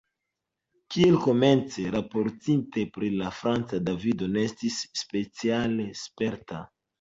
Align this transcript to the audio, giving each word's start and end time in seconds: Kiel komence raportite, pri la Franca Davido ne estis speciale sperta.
Kiel 0.93 1.17
komence 1.25 1.85
raportite, 1.95 2.85
pri 2.95 3.11
la 3.19 3.29
Franca 3.41 3.81
Davido 3.91 4.31
ne 4.37 4.47
estis 4.47 4.81
speciale 5.03 5.87
sperta. 6.07 6.65